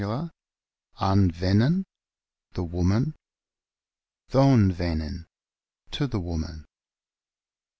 [1.11, 1.85] an venen,
[2.53, 3.13] the woman.
[4.31, 5.27] dho'n venen,
[5.91, 6.65] to the woman.